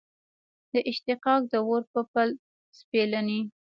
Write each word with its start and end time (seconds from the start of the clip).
د 0.71 0.73
اشتیاق 0.89 1.25
د 1.51 1.53
اور 1.67 1.81
په 1.91 2.01
پل 2.11 2.29
سپېلني 2.79 3.39